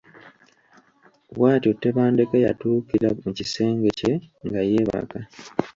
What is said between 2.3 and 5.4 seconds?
yatuukira mu kisenge kye nga yeebaka.